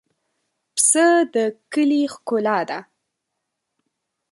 [0.75, 1.35] پسه د
[1.71, 2.79] کلي ښکلا ده.